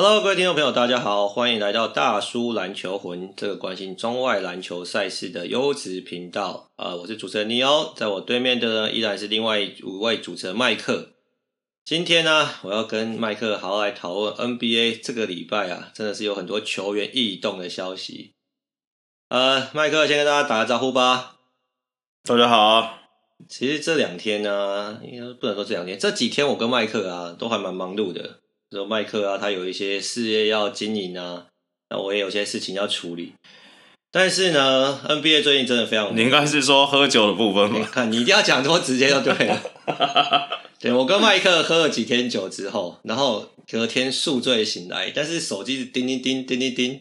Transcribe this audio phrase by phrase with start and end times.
[0.00, 6.98] Hello，各位听众朋友，大家好，欢迎来到大叔篮球魂这个关心中外篮球赛事的优质频道啊、呃！
[6.98, 11.14] 我是主持人尼欧，在我对面的呢依然是另外五位主持人麦克。
[11.84, 18.34] 今天呢，我要跟麦克好好来讨论 NBA 这个礼拜啊，真的是有很多球员异动的消息。
[19.30, 21.38] 呃，麦克先跟大家打个招呼吧。
[22.22, 23.00] 大家好。
[23.48, 28.38] 其实这两天呢，应该不能说这两天，这几天我跟麦克啊都还蛮忙碌的。
[28.70, 31.46] 说麦克啊，他有一些事业要经营啊，
[31.88, 33.32] 那我也有些事情要处理。
[34.10, 36.14] 但是呢，NBA 最近真的非常……
[36.14, 37.88] 你应该是说喝酒的部分吗？
[37.90, 39.62] 看你一定要讲这么直接就对了。
[40.78, 47.00] 对，我跟麦克喝了几天酒之后，然后隔天宿醉醒来，但是手机是叮叮叮叮叮叮。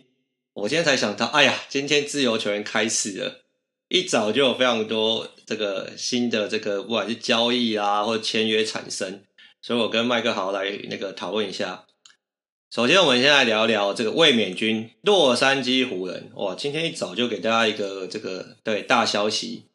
[0.53, 3.41] 我今天才想到，哎呀，今天自由球员开始了，
[3.89, 9.21] 一早就有非常多这个新的这个不管是交易啊或者签约产生。
[9.61, 11.85] 所以我跟麦克豪来那个讨论一下。
[12.69, 16.29] 首先，我们先来聊聊这个卫冕军洛杉矶湖人。
[16.35, 19.67] 哇，今天一早就给大家一个这个对大消息。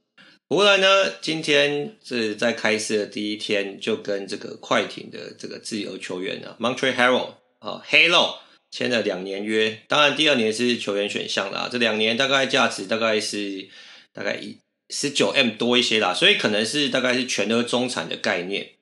[0.49, 7.29] 湖人呢，今天是在开市的第一天就跟这个快艇的这个自由球员啊，Montrezl Harrell
[7.61, 8.35] 啊，Halo
[8.71, 9.81] 签了两年约。
[9.89, 11.71] 当然，第二年是球员选项啦。
[11.73, 13.69] 这两年大概价值大概是
[14.13, 14.59] 大概一
[14.91, 18.73] 十九 M 多一些啦，所以可能是大概是全额中产的概念。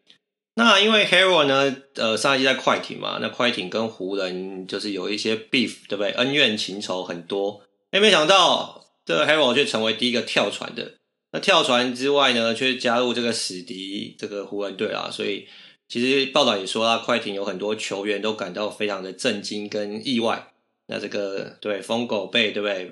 [0.54, 6.10] 那因为 Harrell 呢，呃，上一季在快艇嘛，那快艇跟湖人就是有一些 beef，对不对？
[6.12, 7.62] 恩怨情仇很多。
[7.92, 10.94] 哎，没想到这个 Harrell 却成为第一个跳船的。
[11.32, 15.08] 那跳船之外呢，却加入这个死敌这个湖人队啊。
[15.10, 15.46] 所以
[15.88, 20.52] 其实报道也说啊，快艇有很多球员都感到非常的震惊跟意外。
[20.88, 22.90] 那这个对疯狗贝对不对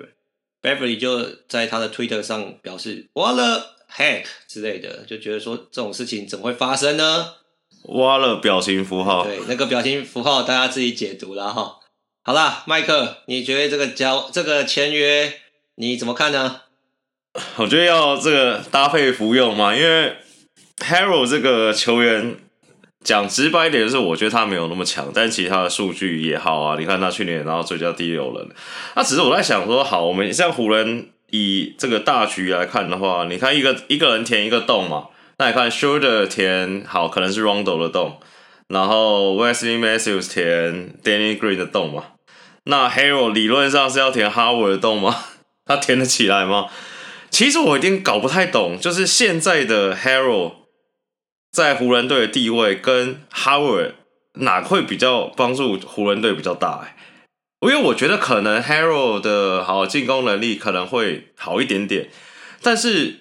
[0.61, 7.35] ？Beverly 就在他的 Twitter 上表示 What the heck 之类的，就觉得说这种事情怎么会发生呢？
[7.83, 11.77] 挖了表情符号，对，那个表情符号大家自己解读了哈。
[12.23, 15.33] 好啦，麦克，你觉得这个交这个签约
[15.75, 16.61] 你怎么看呢？
[17.55, 20.17] 我觉得要这个搭配服用嘛，因为
[20.79, 22.35] Harrell 这个球员
[23.03, 26.77] 讲直白一点就是，我觉得他没有那么强，但其他的数据也好啊。
[26.77, 28.47] 你看他去年然后最佳第六人，
[28.95, 35.07] 那只是我在想说，好，我们像湖人以这个大局来看的话，你看一个一个人填一个洞嘛。
[35.41, 38.19] 那你看，Schroeder 填好可能是 Rondo 的洞，
[38.67, 42.03] 然后 Wesley Matthews 填 Danny Green 的洞嘛？
[42.65, 45.15] 那 Harrell 理论上是要填 Howard 的洞吗？
[45.65, 46.67] 他填得起来吗？
[47.29, 50.55] 其实我有点搞不太懂，就是现在的 Harrell
[51.53, 53.93] 在湖人队的地位跟 Howard
[54.33, 56.81] 哪会比较帮助湖人队比较大？
[56.83, 56.97] 哎，
[57.61, 62.09] 因为我觉得可能 Harrell 的好进攻能力可能会好一点点，
[62.61, 63.18] 但是。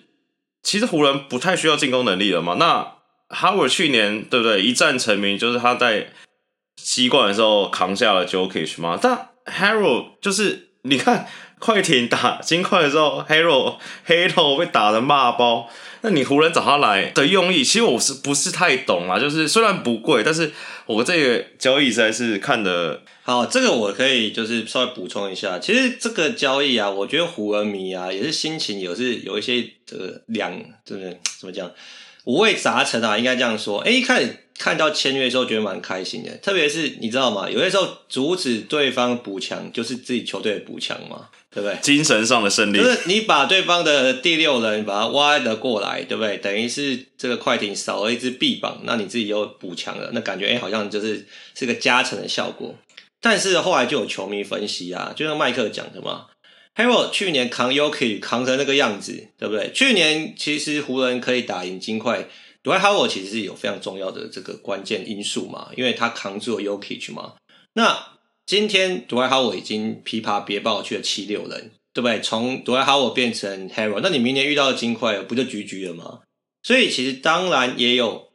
[0.69, 2.57] 其实湖人不太需要进攻能力了嘛？
[2.59, 2.93] 那
[3.35, 6.09] Howard 去年对不对一战成名，就是他在
[6.77, 8.99] 西冠的时候扛下了 Jokic 嘛。
[9.01, 11.27] 但 Harold 就是你看
[11.59, 15.71] 快艇打金块的时候，Harrell 黑头被打得骂爆。
[16.03, 19.19] 那你湖人找他来的用意，其实我是不是太懂啊？
[19.19, 20.53] 就是虽然不贵，但是
[20.85, 23.01] 我这个交易实在是看的。
[23.29, 25.59] 好，这个我可以就是稍微补充一下。
[25.59, 31.71] 其实这个交易啊，我觉得湖人迷啊也是心情有是有一些这个两，就是怎么讲，
[32.25, 33.81] 五味杂陈啊，应该这样说。
[33.81, 37.51] 哎，一开始看到签约的时候觉得蛮开心的，特别是你知道吗？
[37.51, 41.29] 有些时候阻止对方补强，就是自己球队的补强嘛。
[41.51, 41.79] 对不对？
[41.81, 46.37] 精神上的胜利，就是你把对方的第六人把他挖了过来，对不对？
[46.37, 52.75] 等于是这个快艇少了一只臂膀，那你自己又补强了，那感觉哎，好像就是是个加成的效果。
[53.21, 56.27] 但是后来就有球迷分析啊，就像麦克讲的嘛
[56.77, 59.73] ，Harrell 去年扛 Yoki 扛成那个样子，对不对？
[59.73, 62.29] 去年其实湖人可以打赢金块
[62.63, 67.35] ，Dwight Howard 其实是有非常重要的这个关键因素嘛，因为他扛住了 Jokic 嘛。
[67.75, 72.21] 那今天杜兰特已经琵琶别抱去了七六人，对不对？
[72.21, 76.21] 从杜兰特变成 Harrell，那你明年遇到的金块不就局局了吗？
[76.63, 78.29] 所以其实当然也有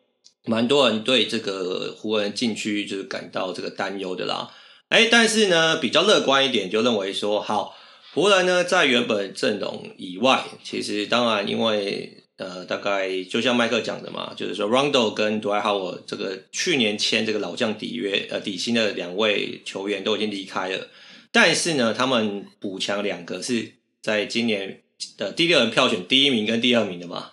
[0.45, 4.51] 蛮多人对这个湖人禁区就是感到这个担忧的啦。
[4.93, 7.75] 哎，但是呢，比较乐观一点，就认为说，好，
[8.13, 12.19] 湖人呢在原本阵容以外，其实当然因为。
[12.35, 20.87] 呃，大概就像麦克讲的嘛，就是说，Rondo 跟 Dwight Howard 这个去年签这个老将底约呃底薪的两位球员都已经离开了，
[21.31, 24.81] 但是呢，他们补强两个是在今年
[25.15, 27.32] 的第六人票选第一名跟第二名的嘛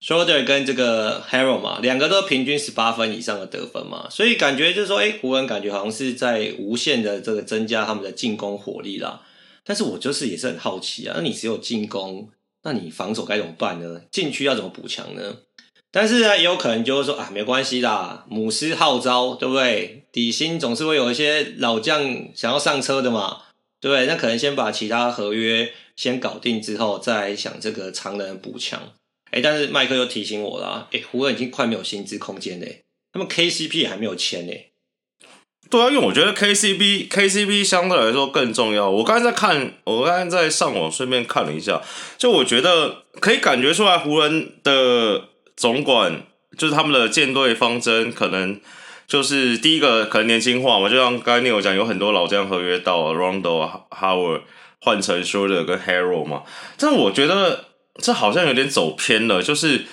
[0.00, 9.22] s h o l d e r 跟这个 Harrell 嘛，两个都平均十八分以上的得分嘛，所以感觉就是说，哎，湖人感觉好像是在无限的这个增加他们的进攻火力啦，
[9.64, 12.30] 但是我就是也是很好奇啊，那你只有进攻。
[12.62, 14.00] 那你防守该怎么办呢？
[14.10, 15.36] 禁区要怎么补强呢？
[15.92, 20.02] 但是呢，也有可能就是说啊，没关系啦，姆斯号召，对不对？
[20.10, 22.02] 底薪总是会有一些老将
[22.34, 23.42] 想要上车的嘛，
[23.80, 24.06] 对不对？
[24.06, 28.82] 那可能先把其他合约先搞定之后，再想这个长人补强。
[29.36, 34.52] 哎，但是麦克又提醒我了，哎，湖人已经快没有薪资空间嘞，他们 KCP 还没有签呢。
[35.68, 38.88] 对啊，因为我觉得 KCP KCP 相对来说更重要。
[38.88, 41.82] 我刚才在看，我刚才在上网顺便看了一下，
[42.16, 45.24] 就我觉得可以感觉出来，湖人的
[45.54, 46.22] 总管
[46.56, 48.58] 就是他们的建队方针，可能
[49.06, 54.42] 就是第一个可能年轻化嘛，就像刚才你有讲，有很多老将合约到 Rondo、Howard
[54.80, 56.44] 换成 Schroeder 跟 Harrell 嘛，
[56.78, 57.64] 但我觉得
[57.98, 59.84] 这好像有点走偏了，就是。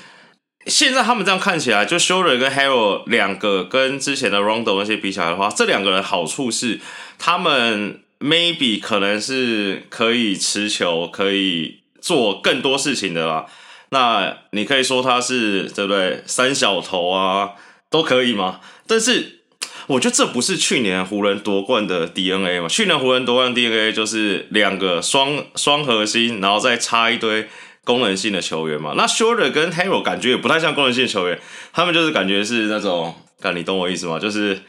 [0.65, 6.79] 现在他们这样看起来，就 s h o r e r 跟 Harrell 两个跟之前的 Rondo 那些比起来的话，这两个人好处是，
[7.19, 13.45] 他们 maybe 可能是可以持球，可以做更多事情的啦。
[13.89, 16.23] 那你可以说他是对不对？
[16.25, 17.55] 三小头啊，
[17.89, 18.61] 都可以吗？
[18.87, 19.41] 但是
[19.87, 22.69] 我觉得这不是去年湖人夺冠的 DNA 嘛？
[22.69, 27.49] 去年湖人夺冠 DNA 就是两个双双核心，然后再插一堆。
[27.85, 31.39] 功能性的球员嘛，那 Schroeder 跟 Harrell 感觉也不太像功能性球员，
[31.73, 34.17] 他们就是感觉是那种，看你懂我意思吗？
[34.17, 34.61] 就是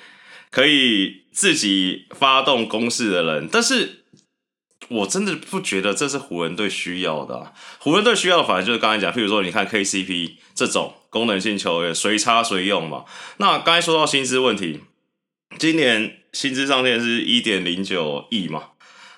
[0.50, 4.04] 可以自己发动攻势的人，但是
[4.88, 7.52] 我真的不觉得这是湖人队需要的。
[7.78, 13.04] 湖人队需要的反而就是刚才讲，譬如说你看 KCP 这种功能性球员，随插随用嘛。
[13.36, 14.80] 那刚才说到薪资问题，
[15.58, 18.70] 今年薪资上限是一点零九亿嘛。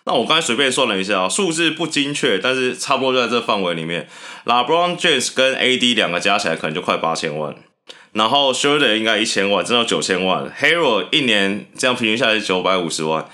[0.07, 4.09] 那我刚才随便算了一下，数字不精确，但是差不多就在这范围里面。
[4.45, 7.55] LeBron James 跟 AD 两个加起来可能就快八千万，
[8.13, 10.49] 然后 Schroeder 应该一千万，真的九千万。
[10.61, 13.29] Hero 一年这样平均下来是九百五十万。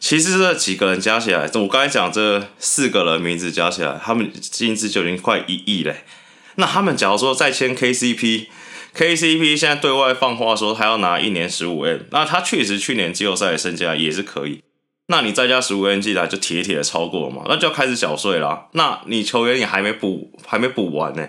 [0.00, 6.04] 其实这几个人加起来，我刚才讲这四个人名字加起来，他们薪资就已经快一亿嘞。
[6.54, 14.62] 那他们假如说再签 KCP，KCP 现在对外放话说他要拿一年十五 M，那他确实去年季后赛的身价也是可以。
[15.06, 17.44] 那你再加十五个 N 进来就铁铁的超过了嘛？
[17.46, 18.68] 那就要开始缴税啦。
[18.72, 21.28] 那你球员也还没补，还没补完呢，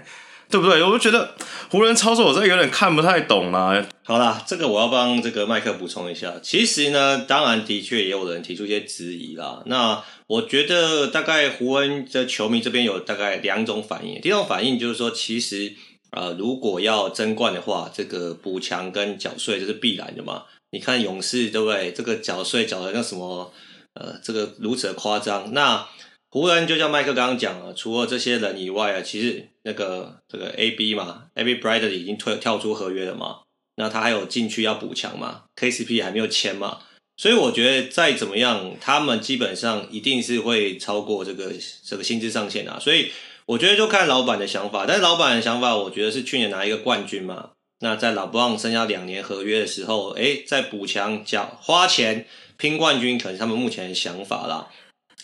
[0.49, 0.81] 对不对？
[0.81, 1.35] 我就觉得
[1.69, 3.85] 湖人操作我真有点看不太懂啦。
[4.05, 6.33] 好啦，这个我要帮这个麦克补充一下。
[6.41, 9.61] 其实呢，当然的确也有人提出一些质疑啦。
[9.65, 14.21] 那我觉得大概湖人的球迷这边有大概两种反应。
[14.21, 15.73] 第一种反应就是说，其实
[16.11, 20.43] 呃，如果要争冠的话，这个补强跟缴税这是必然的嘛。
[20.75, 21.93] 你看勇士对不对？
[21.93, 23.49] 这个缴税缴的那什么，
[23.93, 25.53] 呃，这个如此的夸张。
[25.53, 25.87] 那
[26.29, 33.37] 湖人就像麦克刚刚讲了，除了这些人以外啊，其实那个这个 A B 嘛，A B Bradley 已经退跳出合约了嘛。
[33.77, 36.79] 那他还有禁区要补强嘛，K C P 还没有签嘛。
[37.15, 41.53] 所以我觉得再怎么样，他们基本上一定是会超过这个
[41.85, 42.77] 这个薪资上限啊。
[42.81, 43.09] 所以
[43.45, 44.83] 我觉得就看老板的想法。
[44.85, 47.51] 但是老板的想法，我觉得是去年拿一个冠军嘛。
[47.85, 52.25] 那在老布朗剩下两年合约的时候，哎，在补强、缴花钱
[52.57, 54.69] 拼冠军，可能是他们目前的想法啦。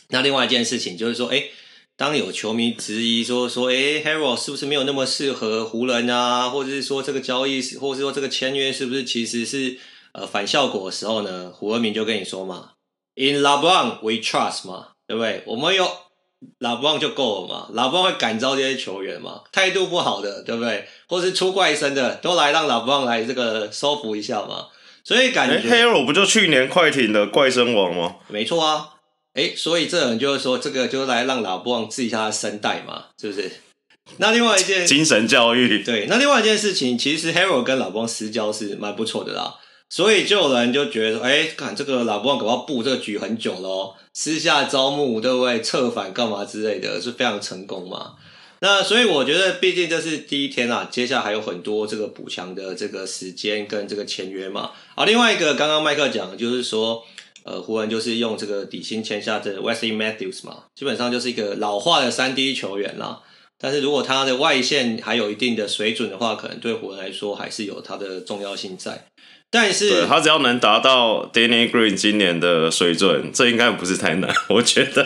[0.10, 1.46] 那另外一件事情就是说，哎，
[1.98, 6.50] 当有球迷质疑说说，哎，Harrell 是不是没有那么适合湖人啊？
[6.52, 9.80] 或者是说这个交易，或者是说这个签约是不是其实是
[10.14, 11.50] 呃反效果的时候呢？
[11.52, 12.74] 胡文明就跟你说嘛
[13.16, 15.42] ，In LeBron we trust 嘛，对不对？
[15.48, 15.90] 我们有。
[16.60, 17.68] 拉布朗就够了嘛？
[17.74, 19.42] 老布朗会感召这些球员嘛？
[19.52, 20.88] 态度不好的，对不对？
[21.08, 24.68] 或是出怪声的，都来让老布朗来这个收服一下嘛？
[25.04, 28.16] 所以感觉 Harrell 不就去年快艇的怪声王吗？
[28.28, 28.90] 没错啊，
[29.34, 33.52] 哎，所以这人就是说，这个就是来让拉布朗治一下他声带嘛，是不是？
[34.18, 39.56] 那另外一件精神教育，对，那另外一件事情，其实 Harrell 跟老布朗私交是蛮不错的啦。
[39.92, 45.62] 所以就有人就觉得说，哎，看这个老布朗搞不好布这个局很久咯，私下招募对不对？
[45.62, 48.14] 策反干嘛之类的，是非常成功嘛。
[48.62, 54.72] 那所以我觉得，毕竟这是第一天啊，接下来还有很多这个补强的这个时间跟这个签约嘛。
[54.96, 57.04] 好，另外一个刚刚麦克讲就是说，
[57.44, 63.24] 呃，湖人就是用这个底薪签下这 Wesley Matthews 嘛，基本上就是一个老化的三 D 球员啦。
[63.64, 69.06] 但是如果他的外线还有一定的水准的话，可能对湖人来说还是有它的重要性在。
[69.52, 75.04] 但是他只要能达到 Danny Green 今年的水准，这应该不是太难， 我觉得。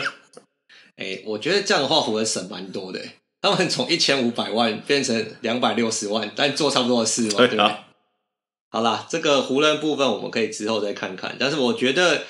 [0.96, 3.00] 哎、欸，我觉得这样的话，湖人省蛮多的。
[3.42, 7.76] 他们从一千五百万变成两百六十万，但做差不多的事嘛，对，啊、对？
[8.70, 11.36] 好啦，这个湖人部分我们可以之后再看看。
[11.38, 12.22] 但是我觉得，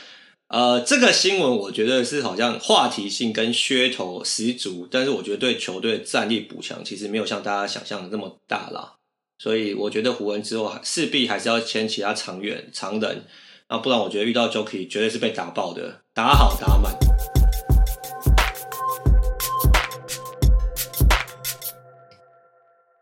[0.48, 8.94] 呃，这个新闻我觉得是好像话题性跟噱头十足，但是我觉得对球队战力补强其实没有像大家想象的那么大啦。
[9.38, 13.24] 所以我觉得湖人之后势必还是要签其他长远长人，
[13.68, 16.96] 那不然我觉得遇到 Jokey 绝对是被打爆的，打好打满。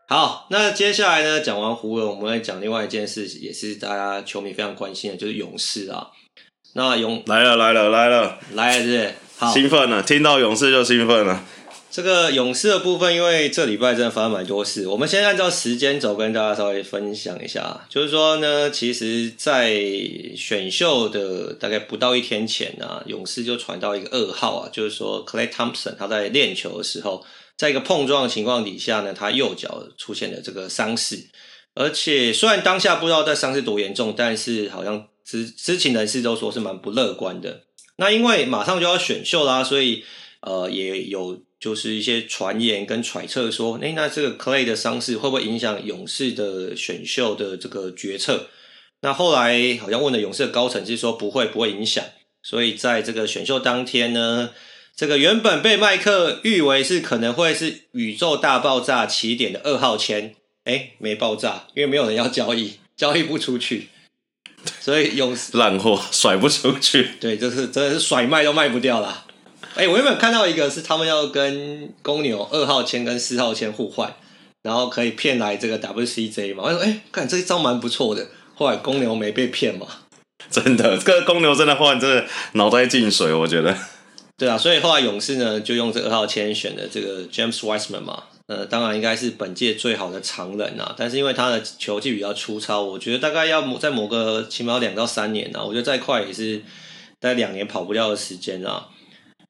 [0.09, 6.09] 好，那接下来呢，讲完湖人，我们来讲另外一件事，也是大家球迷非常关心的，就是勇士啊。
[6.73, 9.13] 那勇来了来了来了来了，是不是？
[9.37, 11.41] 好，兴奋了，听到勇士就兴奋了。
[11.95, 17.87] 这个勇士的部分，因为这礼拜真的发生蛮多事，我们先按照时间轴跟大家稍微分享一下。
[17.87, 19.73] 就是说呢，其实，在
[20.35, 27.25] 选秀的大概不到一天前啊，勇士就传到一个噩耗啊，就是说 Clay Thompson 他在练球的时候，
[27.55, 31.29] 在一个碰撞的情况底下呢，他右脚出现了这个伤势，
[31.75, 37.61] 而且虽然当下不知道这伤势多严重，但是好像知知情人士都说是蛮不乐观的。
[37.95, 40.03] 那因为马上就要选秀啦，所以
[40.41, 41.39] 呃也有。
[41.59, 48.49] 就是一些传言跟揣测说，诶，那这个 Clay 的伤势会不会影响勇士的选秀的这个决策？
[49.01, 52.03] 那后来好像问了勇士的高层，是说不会，不会影响。
[52.43, 54.51] 所以在这个选秀当天呢，
[54.95, 60.35] 这个原本被麦克誉为是可能会是宇宙大爆炸起点的二号签，
[60.65, 63.89] 诶，没爆炸，因为没有人要交易，交易不出去，
[64.79, 67.09] 所以勇士烂货甩不出去。
[67.19, 69.25] 对，就是真的是甩卖都卖不掉啦。
[69.75, 74.15] 哎、欸，我有没有看到一个是他们要跟公牛二号签跟四号签互换，
[74.61, 76.63] 然后可以骗来这个 WCJ 嘛？
[76.63, 78.25] 我说，哎、欸，看这一招蛮不错的。
[78.55, 79.85] 后来公牛没被骗嘛？
[80.49, 83.77] 真的，这个公牛真的换，真的脑袋进水，我觉得。
[84.37, 88.23] 对啊，所以后来勇士呢就用这二号签选的这个 James Wiseman 嘛。
[88.47, 95.61] 呃，当然应该是本届最好的常人啊，但是因为他的球技比较粗糙，我觉得大概要再磨个起码两到三年啊。
[95.61, 96.59] 我觉得再快也是
[97.19, 98.87] 大概两年跑不掉的时间啊。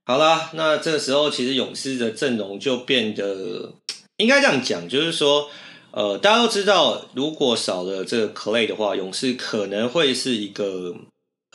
[0.07, 3.74] 好啦，那这个时候其实勇士的阵容就变得，
[4.17, 5.50] 应该这样讲，就是说，
[5.89, 10.93] 呃，大家都知道，如果少了这个 Clay 的话，勇士可能会是一个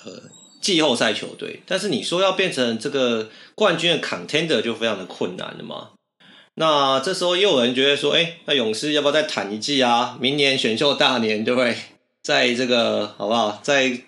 [0.04, 0.22] 呃
[0.60, 1.62] 季后赛球队。
[1.64, 5.90] 但是你说要变成这个冠军的 Contender 就非常的困难了嘛。
[6.56, 10.18] 那这时候又有人觉得说，哎，那勇士要不要再谈一季啊？
[10.20, 11.76] 明年选秀大年，对不对？
[12.24, 13.60] 在这个好不好？
[13.62, 14.02] 在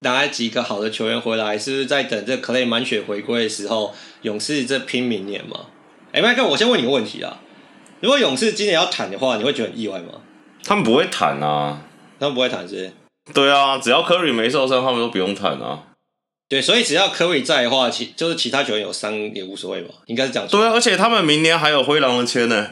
[0.00, 5.66] 拿来几个好的球员回来，是不是在等这 Klay 满血回归的时候，勇士这拼明年嘛？
[6.12, 7.40] 哎、欸，麦克，我先问你个问题啊，
[8.00, 10.20] 如果勇士今年要谈的话，你会觉得很意外吗？
[10.64, 11.82] 他们不会谈啊，
[12.20, 12.92] 他们不会谈是不是？
[13.34, 15.84] 对啊，只要 Curry 没受伤，他们都不用谈啊。
[16.48, 20.60] 对，所以只要 Curry 在的话，其就是其他球员有伤也无所谓吧，应该是这样说。
[20.60, 22.70] 对啊，而且他们明年还有灰狼的签呢。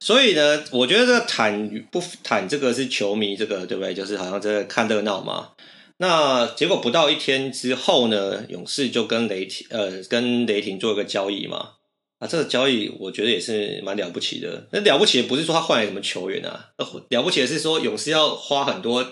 [0.00, 3.94] 所以呢，我觉得这个谈与不谈，这个是球迷这个对不对？
[3.94, 5.48] 就是好像在看热闹嘛。
[5.98, 11.70] 那结果不到一天之后呢，勇士就跟雷霆呃跟雷霆做一个交易嘛。
[12.18, 14.66] 啊，这个交易我觉得也是蛮了不起的。
[14.72, 16.70] 那了不起的不是说他换来什么球员啊，
[17.10, 19.06] 了不起的是说勇士要花很多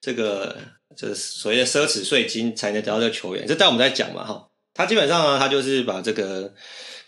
[0.00, 0.56] 这个
[0.96, 3.46] 这所谓的奢侈税金才能得到这个球员。
[3.46, 4.48] 这待我们再讲嘛哈。
[4.72, 6.54] 他基本上呢，他就是把这个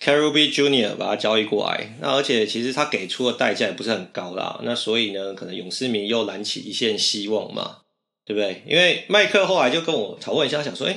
[0.02, 0.96] Kelly Oubre Jr.
[0.96, 1.96] 把他交易过来。
[2.00, 4.60] 那而且其实他给出的代价也不是很高啦。
[4.62, 7.78] 那所以呢，可能勇士迷又燃起一线希望嘛。
[8.30, 8.62] 对不对？
[8.64, 10.96] 因为麦克后来就跟我讨论一下，想说，哎，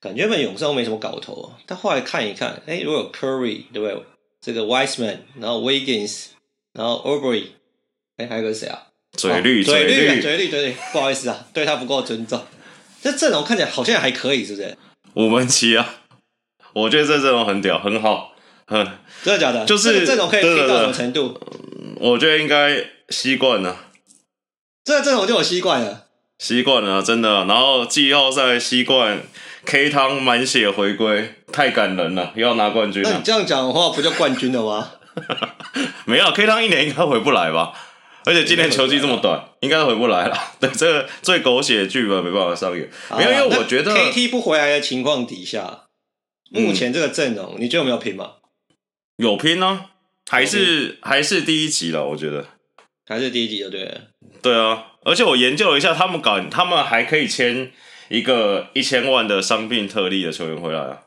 [0.00, 1.54] 感觉本勇士都没什么搞头啊。
[1.66, 3.96] 但后来看一看，哎，如果有 Curry，对不对？
[4.40, 6.30] 这个 Wiseman，然后 Wiggins，
[6.72, 7.44] 然后 Oubre，
[8.16, 8.88] 哎，还有个谁啊？
[9.16, 12.42] 嘴绿，嘴绿，嘴绿，嘴绿，对，不好意思啊，对他不够尊重。
[13.00, 14.76] 这阵容看起来好像还可以，是不是？
[15.14, 16.02] 五门七啊，
[16.72, 18.34] 我觉得这阵容很屌，很好，
[18.66, 18.84] 哼，
[19.22, 19.64] 真的假的？
[19.64, 21.40] 就是阵容可以拼到什么程度？
[22.00, 23.84] 我觉得应该习惯了。
[24.84, 26.07] 这个阵容就有习惯了。
[26.38, 27.44] 习惯了，真的。
[27.46, 29.20] 然后季后赛习惯
[29.64, 33.10] ，K 汤满血回归，太感人了，又要拿冠军了。
[33.10, 34.92] 那你这样讲的话，不就冠军了吗？
[36.06, 37.72] 没有，K 汤一年应该回不来吧？
[38.24, 40.36] 而且今年球季这么短，应该回不来了。
[40.60, 42.88] 对，这个最狗血的剧本没办法上演。
[43.16, 45.84] 没有，因为我觉得 KT 不回来的情况底下，
[46.50, 48.32] 目前这个阵容，嗯、你觉得有没有拼吗？
[49.16, 49.86] 有拼呢、啊，
[50.30, 52.46] 还是还是第一集了，我觉得
[53.06, 54.00] 还是第一集就对了。
[54.40, 54.84] 对啊。
[55.08, 57.72] 而且我研究了一下，他们搞，他们还可以签
[58.08, 60.98] 一个一千万的伤病特例的球员回来啊，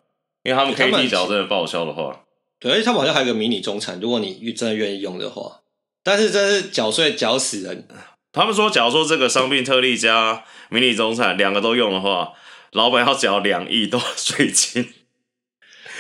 [0.44, 2.24] 因为他们 KD 脚真的报销的话，
[2.60, 5.62] 对，而且他们好像还有个迷你中产，如果你真的愿意用的话，
[6.04, 7.88] 但是真是缴税缴死人。
[8.34, 12.34] 他们说，假如说这个伤病特例加迷你中产两个都用的话，
[12.72, 14.92] 老板要缴两亿多税金。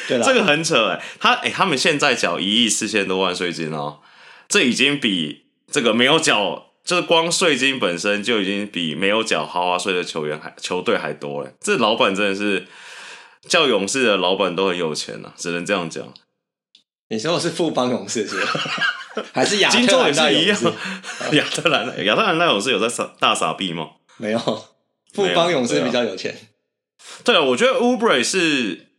[0.08, 4.00] 对啦，这个很扯哎、欸，他哎、欸，他们现在缴一亿四千多万税金哦，
[4.48, 6.71] 这已经比这个没有缴。
[6.83, 11.51] 就是光税金本身就已经比没有缴豪华税的球员还球队还多了。
[11.59, 12.67] 这老板真的是
[13.47, 16.13] 叫勇士的老板都很有钱啊，只能这样讲。
[17.09, 18.51] 你说我是富邦勇士是吧？
[19.33, 20.65] 还是亚特兰大勇士？
[21.33, 23.89] 亚特兰大亚特兰大勇士有在傻大傻逼吗？
[24.17, 24.39] 没有，
[25.13, 26.35] 富邦勇士比较有钱。
[27.23, 28.90] 对啊，我觉得 Oubre 是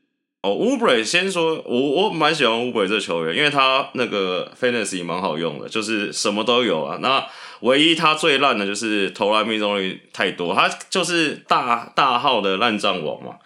[0.42, 6.98] 哦，Oubre 先说，我我蛮喜欢 Oubre 这球员，因为他那个 Fantasy 蛮好用的，就是什么都有啊。
[7.00, 7.24] 那
[7.60, 13.36] 唯一他最烂的就是投篮命中率太多，他就是大大号的烂账王嘛。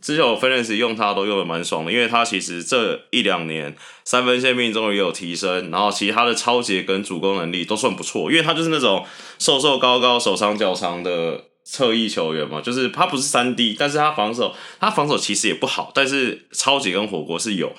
[0.00, 9.04] 之前我 Fantasy 用他都用的蛮爽的，因为他其实这一两年三分线命中率有提升，然后其他的抄截跟主攻能力都算不错，因为他就是那种
[9.38, 11.44] 瘦瘦高高、手长脚长的。
[11.68, 17.72] 侧翼球员嘛，就是他不是三 D，但是他防守，他防守其实也不好，但是超级跟火锅是有，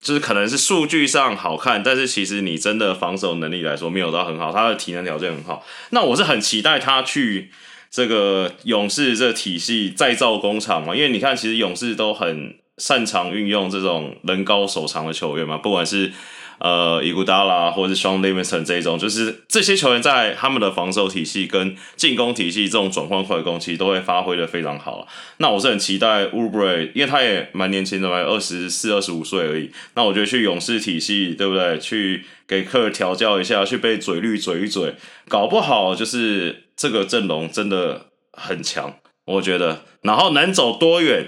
[0.00, 7.50] 就是可能是数据上好看，但是其实你真的防守能力来说没有到很好，他的体能条件很好，那我是很期待他去
[7.90, 16.12] 这个勇士这体系再造工厂嘛，因为你看其实勇士都很擅长运用这种人高手长的球员嘛，不管是。
[16.58, 25.06] 呃，伊古达拉或者是 Shaun Livingston 这一种，就是这些球员在他们的防守体系跟进攻体系这种转换快攻，其实都会发挥的非常好。
[25.36, 29.70] 那我是很期待 Oubre，因为他也蛮年轻的嘛，二十四、二十五岁而已。
[29.94, 31.78] 那我觉得去勇士体系，对不对？
[31.78, 34.94] 去给科尔调教一下，去被嘴绿嘴一嘴，
[35.28, 39.84] 搞不好就是这个阵容真的很强，我觉得。
[40.02, 41.26] 然后能走多远，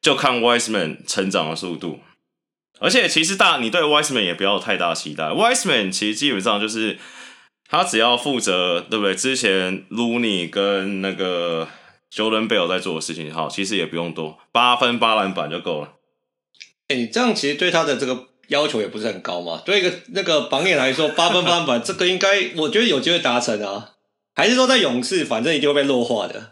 [0.00, 2.00] 就看 Wiseman 成长的速度。
[2.82, 5.24] 而且其实大，你对 Wiseman 也不要太大期待。
[5.26, 6.98] Wiseman 其实基本上就是
[7.70, 9.14] 他只要负责，对不对？
[9.14, 11.68] 之前 Looney 跟那个
[12.12, 15.92] Jordan Bell 在做的事情，好，其实也不用多，八分八篮板就够了。
[16.88, 19.62] 哎、欸，你这样其实对他的这个要求也不是很高嘛？
[19.64, 23.90] 对一个那个榜眼来说， 八分八篮板这个应该我觉得有机会达成啊。
[24.34, 26.51] 还是说在勇士，反正一定会被弱化的。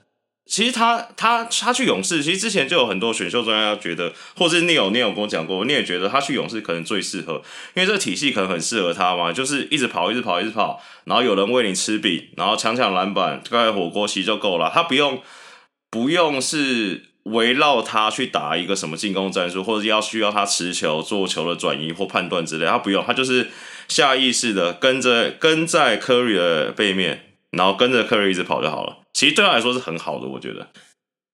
[0.51, 7.35] 其实他他他去勇士，其实之前就有很多选秀专家觉得，或是你有你有跟我讲过，你也觉得他去勇士可能最适合，
[7.75, 15.23] 因为这个体系可能很适合他嘛，就是一直跑，一直跑，一直跑，然后有人喂你吃饼，然后抢抢篮板，盖火锅其实就够了，他不用
[15.89, 23.49] 不用是围绕他去打一个什么进攻战术，或者要需要他持球做球的转移或判断之类，他不用，他就是
[23.87, 28.97] 下意识的跟着跟在 Curry 的背面，然后跟着 Curry 一直跑就好了。
[29.13, 30.69] 其实对他来说是很好的，我觉得。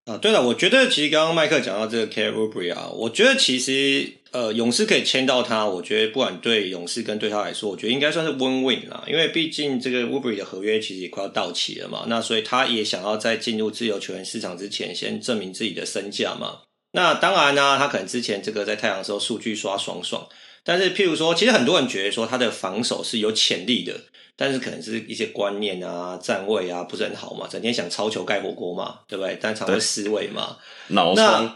[0.06, 9.02] 啊，对了，我觉得其实刚刚麦克讲到这个 Kelly Oubre 啊，我觉得其实呃，勇士可以签到他，我觉得不管对勇士跟对他来说，我觉得应该算是 win-win 啦。
[9.08, 16.60] 因为毕竟这个 Oubre 的合约其实也快要到期了嘛，那所以他也想要在进入自由球员市场之前，先证明自己的身价嘛。
[16.92, 20.28] 那当然呢、他可能之前这个在太阳的时候数据刷爽爽，
[20.66, 23.94] 但是譬如说，其实很多人觉得说他的防守是有潜力的。
[24.38, 29.38] 但是可能是一些观念啊、站位啊不是很好嘛，整天想抄球盖火锅嘛，对不对？
[29.40, 30.58] 但常会失位嘛。
[30.88, 31.50] 脑冲。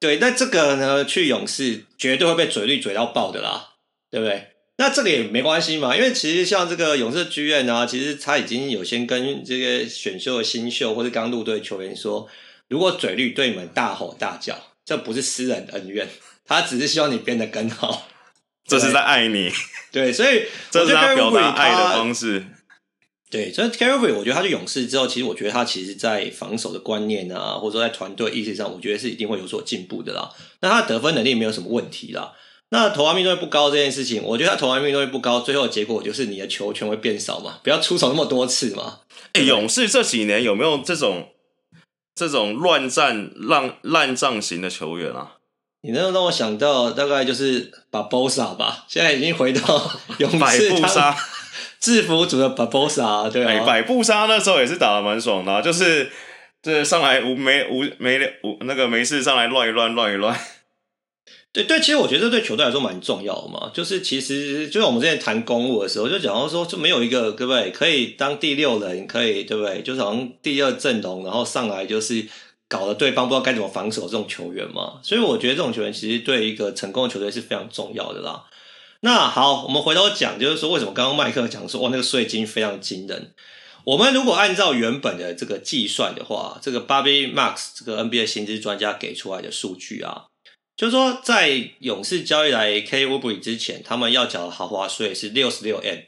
[0.00, 3.74] 对，那这个呢，去勇士绝对会被嘴绿嘴到爆的啦，
[4.10, 4.46] 对不对？
[4.78, 12.26] 那这个也没关系嘛，因为其实像这个勇士剧院啊，其实他已经有先跟这个选秀的新秀或者刚入队球员说，
[12.70, 16.08] 如果嘴绿对你们大吼大叫，这不是私人恩怨，
[16.46, 18.08] 他只是希望你变得更好。
[18.66, 19.50] 这是在爱你，
[19.92, 22.44] 对，所以 这是他表达爱的方式。
[23.30, 30.30] 对，所以 Oubre 我觉得他去勇士之后，其实我觉得他其实，在防守的观念啊，或者说在团队意识上，我觉得是一定会有所进步的啦。
[30.60, 32.32] 那他的得分能力没有什么问题啦。
[32.70, 39.00] 那投篮命中率不高这件事情，我觉得他投篮命中率不高，最后的结果就是你的球权会变少嘛，不要出手那么多次嘛。
[39.34, 41.30] 哎，勇士这几年有没有这种
[42.14, 45.33] 这种乱战、浪烂仗型的球员啊？
[45.84, 49.60] 你能让我想到大概就是把 Barbosa 吧，现在已经回到
[50.16, 51.14] 勇士当
[51.78, 56.10] 制服组的 Barbosa，对啊，百步杀那时候也是打的蛮爽的，啊，就是
[56.62, 60.34] 这上来无没无没无那个没事上来乱一乱乱一乱。
[61.52, 72.26] 对对，其实我觉得这对球队来说蛮重要的嘛，就是其实就像我们之前谈公务的时候，就讲到说就没有一个对不对，可以当第六人，可以对不对，就是好像第二阵容，然后上来就是。
[72.68, 78.44] 搞得对方不知道该怎么防守这种球员嘛，所以我觉得这种球员其实对一个成功的球队是非常重要的啦。
[79.00, 83.34] 那好，我们回头讲，就是说为什么刚刚麦克讲说哇那个税金非常惊人？
[83.84, 90.28] 我们如果按照原本的这个计算的话，这个 Bobby Marks 这个 NBA 薪资专家给出来的数据啊，
[90.74, 95.98] 就是说在勇士交易来 Kobry 之前，他们要缴的豪华税是六十六 M。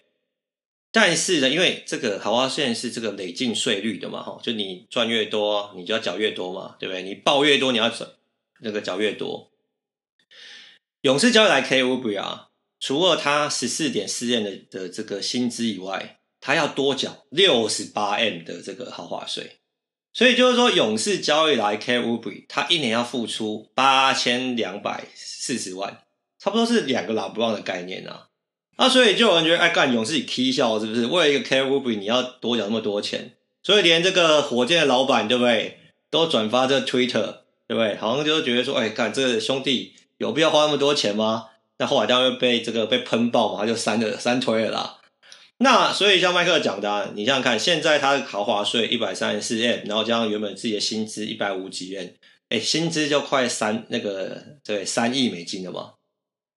[0.98, 7.02] 但是呢，因为这个豪华税是这个累进税率的嘛，哈，就你赚越多，你就要缴越多嘛，对不对？
[7.02, 8.06] 你报越多，你要缴
[8.60, 9.50] 那个缴越多。
[11.02, 12.48] 勇士交易来 K u b r 啊，
[12.80, 19.58] 除了他十四点四 M 的的这个薪资以外，他要多缴六十八 M 的这个豪华税，
[20.14, 26.04] 所以就是说，勇士交易来 K u b r 他一年要付出八千两百四十万，
[26.38, 28.28] 差不多是两个老布朗的概念啊。
[28.76, 31.06] 啊，所以就有人觉得，哎，干勇士你 K 笑是不是？
[31.06, 35.78] 为了一个 Kelly Oubre 你要多缴那么多钱，所以连这个火箭的老板对不对，
[36.10, 37.96] 都转发这 Twitter 对不对？
[37.96, 41.46] 好像就是觉得说，哎，干这个兄弟有必要花那么多钱吗？
[41.78, 44.98] 那后来当然被这个被喷爆嘛，他就删了删推了啦。
[45.58, 52.14] 那所以像麦克讲的、啊，你想想看，现在他的豪华税一百三十四 M，然后加上原本自己的薪资一百五几元，
[52.50, 55.92] 哎，薪资就快三那个对三亿美金了嘛。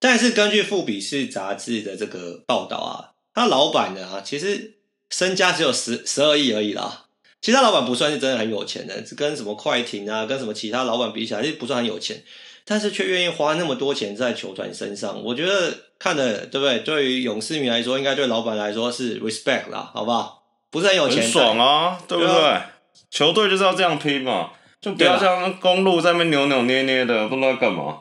[0.00, 4.78] 但是根据富比士杂志的这个报道啊，他老板呢啊，其实
[5.10, 7.04] 身家只有十十二亿而已啦。
[7.40, 12.22] 其他老板不算是真的很有钱的，跟什么快艇啊，跟什么其他老板比起来，就不算很有钱。
[12.66, 16.78] 但是却愿意花那么多钱在球团身上，我觉得看的对不对？
[16.80, 20.44] 对于勇士迷来说，应该对老板来说是 respect 啦，好不好？
[20.70, 22.32] 不是很有钱，很爽啊，对不对？
[22.32, 22.70] 对啊、
[23.10, 28.00] 球队就是要这样拼嘛，就不要像公路在那边扭扭捏捏的，不知道干嘛。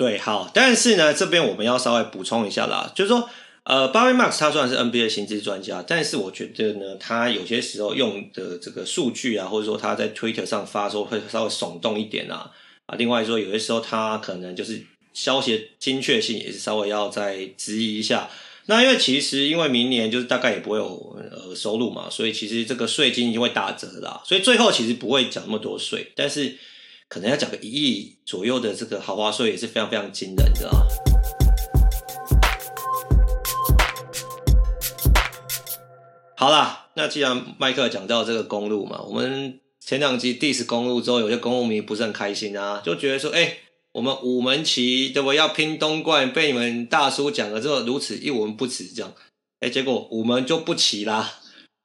[0.00, 3.28] 对，好，但是呢，这边我们要稍微补充一下啦，就是说，
[3.64, 12.50] 呃，Bobby Marks 他虽然是 NBA 薪资专家，但是我觉得呢，他有些时候用的这个数据啊，或者说他在 Twitter 上发说会稍微耸动一点啊。
[12.86, 14.82] 啊，另外说，有些时候他可能就是
[15.12, 18.30] 消息的精确性也是稍微要再质疑一下。
[18.64, 26.56] 那因为其实因为明年就是大概也不会有呃收入嘛，所以其实这个税金已经会打折啦，所以最后其实不会缴那么多税，但是
[27.10, 30.86] 可能要缴个一亿左右的这个豪华税也是非常非常惊人的啊。
[36.36, 39.60] 好啦，那既然麦克讲到这个公路嘛，我们。
[39.82, 43.56] 前两集 diss 公路之后，有些公路迷不是很开心啊，就觉得说，哎、
[43.90, 45.32] 我们五门旗对不？
[45.32, 49.12] 要拼东冠，被你们大叔讲了之后如此一文不值，这样，
[49.58, 51.40] 哎、欸，结果五门就不骑啦，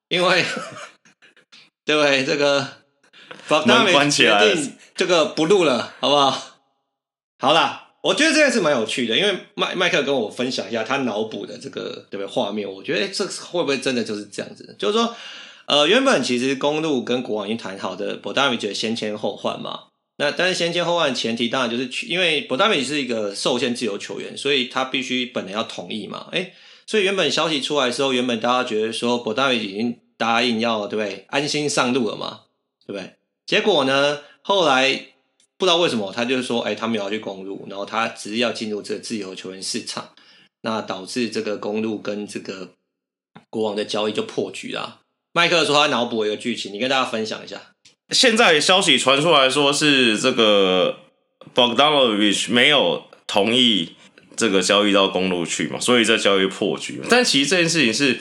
[0.10, 0.46] 因为
[1.84, 2.24] 对不对？
[2.24, 2.68] 这个
[3.50, 6.42] 门关起来，决定这个不录了，好不好？
[7.40, 14.76] 好啦，我觉得这件事蛮有趣的，因为麦麦克跟我分享一下他脑补的这个对不对画面，我觉得哎、欸，这会不会真的就是这样子？
[14.78, 15.16] 就是说。
[15.68, 19.86] 呃，原本其实公路跟国王已经谈好的 Bogdanovic 先签后换嘛。
[20.18, 26.28] 那但是先签后换的前提当然就是去，因为 Bogdanovic 是一个受限自由球员，所以他必须本人要同意嘛。
[26.32, 26.54] 哎，
[26.86, 32.42] 所以原本消息出来的时候，原本大家觉得说 Bogdanovic 已经答应要对不对，安心上路了嘛，
[32.86, 33.16] 对不对？
[33.46, 35.08] 结果呢，后来
[35.58, 40.10] 不知道为什么他就说，哎，他没有要去公路，然后他只是要进入这个自由球员市场，
[40.62, 42.72] 那导致这个公路跟这个
[43.50, 45.02] 国王的交易就破局了。
[45.34, 47.62] 麦克说他脑补一个剧情，你跟大家分享一下。
[48.10, 50.98] 现在消息传出来说是这个
[51.54, 53.96] Bogdanovich 没有同意
[54.36, 57.02] 这个交易到公路去嘛，所以这交易破局。
[57.10, 58.20] 但其实这件事情是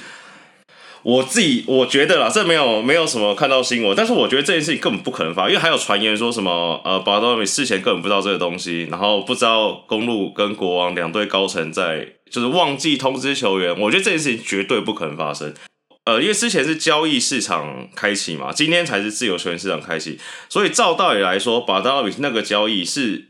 [1.05, 13.79] 我自己我觉得啦，这没有没有什么看到新闻，但是我觉得这件事情根本不可能发，因为还有传言说什么呃 Bogdanovic 事前根本不知道这个东西，然后不知道公路跟国王两队高层在就是忘记通知球员。
[13.79, 15.53] 我觉得这件事情绝对不可能发生。
[16.07, 23.29] 呃，因为之前是交易市场开启嘛，今天才是自由球员市场开启，所以照道理来说，Bogdanovic 那个交易是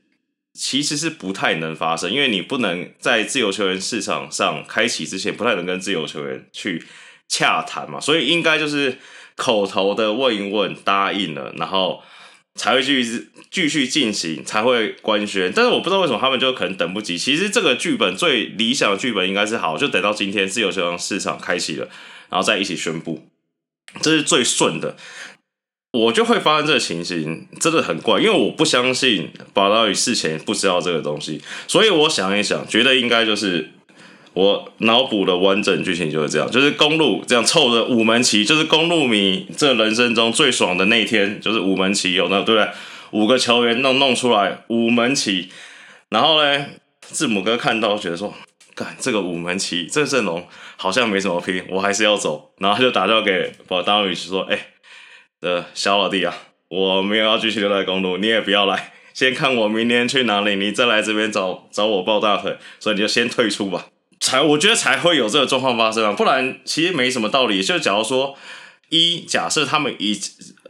[0.52, 6.84] 其实是不太能发生，因为你不能在自由球员市场上开启之前，不太能跟自由球员去
[7.34, 8.98] 洽谈嘛，所以应该就是
[9.34, 12.02] 口头的问一问，答应了，然后
[12.54, 15.52] 才会继续继续进行，才会官宣。
[15.52, 21.88] 但是我不知道为什么他们就可能等不及，其实这个剧本最理想的剧本应该是好，就等到今天自由球员市场开启了。
[22.30, 23.28] 然后再一起宣布，
[24.00, 24.96] 这是最顺的。
[25.92, 33.70] 我就会发生这个情形，真的很怪，因为我不相信巴拉与事前不知道这个东西，所以我想一想，觉得应该就是
[34.34, 42.68] 我脑补的完整剧情就是这样，就是公路这样凑着五门旗，就是公路迷这人生中最爽的那一天，就是五门旗有那对不对？
[43.12, 45.48] 五个球员弄弄出来五门旗，
[46.10, 46.66] 然后呢，
[47.00, 48.34] 字母哥看到觉得说。
[48.76, 50.44] 干这个五门旗，这个阵容
[50.76, 52.50] 好像没什么拼，我还是要走。
[52.58, 54.66] 然后就打电话给 Bogdanovic 说：“哎、
[55.40, 56.34] 的小老弟啊，
[56.66, 62.56] 我没有要继续留在公路，你也不要来，先看我明天去哪里，你再来这边找找我抱大腿。
[62.80, 63.86] 所以你就先退出吧。
[64.24, 67.62] 才我觉得才会有这个状况发生啊，不然其实没什么道理。
[67.62, 68.36] 就假如说
[68.88, 70.18] 一假设他们以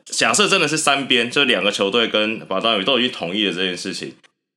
[0.04, 4.14] 假设真的是三边，就两个球队跟 Bogdanovic 都已经同意了这件事情，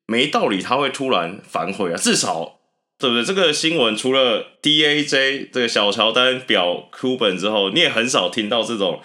[0.07, 2.55] 没道理他会突然反悔啊，至少。”
[2.99, 3.23] 对不对？
[3.23, 8.99] 这个新闻除了 DAJ 这个小乔丹表库本之后，你也很少听到这种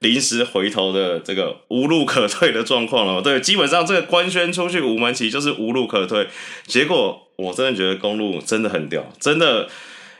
[0.00, 3.20] 临时回头的这个无路可退的状况了。
[3.22, 6.28] 对，基本上这个官宣出去五门旗就是无路可退。
[6.66, 9.68] 结果我真的觉得公路真的很屌，真的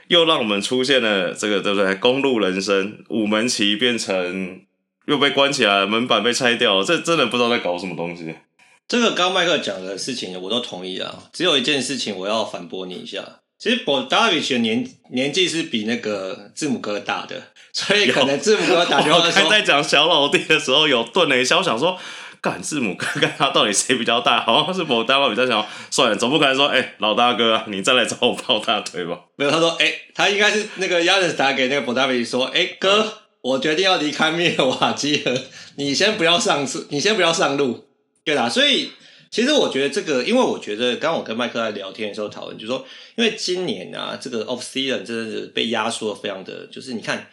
[0.08, 1.94] 又让我们出现了这个对不对？
[1.96, 4.60] 公路人生五门旗变成
[5.06, 8.34] 又被关起来，门板被拆掉， 这真的不知道在搞什么东西。
[8.88, 13.40] 这个刚麦克讲的事情我都同意啊，只有一件事情我要反驳你一下。
[13.58, 17.42] 其实 Bogdanovic 的年年纪是比那个字母哥大的，
[17.72, 21.98] 所以可能字母哥打电话说，在讲小老弟的时候有顿了一下，我想说，
[22.42, 24.42] 干字母哥跟他到底谁比较大？
[24.44, 25.66] 好像是博大比较小。
[25.90, 29.20] 算了，总不可能说，哎、欸，老大哥啊，你再来找我抱大腿吧？
[29.36, 35.34] 没有，他说，哎、欸，他应该是那个亚历斯打给那个博大比说，哎、欸，哥，嗯、我决定要离开密尔瓦基了，
[35.76, 37.86] 你先不要上次，你先不要上路，
[38.22, 38.48] 对啦。
[38.48, 38.92] 所以
[39.36, 47.28] 其实我觉得这个，因为我觉得刚刚我跟麦克在聊天的时候讨论，就是说，因为今年啊，这个 off season 真的是被压缩的非常的，就是你看。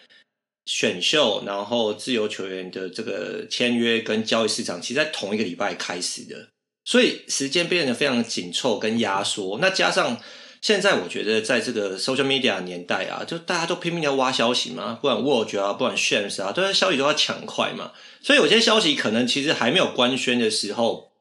[0.65, 6.47] 选秀，然后自由球员的这个签约跟交易市场，其实在同一个礼拜开始的，
[6.85, 9.59] 所以时间变得非常紧凑跟压缩。
[9.59, 10.17] 那加上
[10.61, 17.91] 现在，我觉得在这个 social media 年代啊，就大家都拼命要挖消息嘛，不管 word 啊，不管 Shams 啊，都是消息都要抢快嘛。
[18.21, 21.11] 所以有些消息可能其实还没有官宣的时候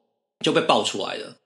[0.43, 1.37] 就被爆出来了。